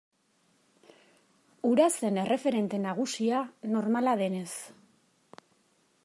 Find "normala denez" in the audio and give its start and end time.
3.75-4.49